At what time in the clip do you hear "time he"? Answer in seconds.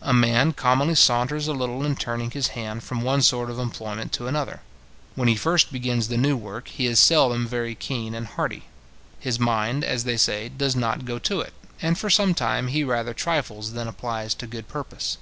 12.32-12.84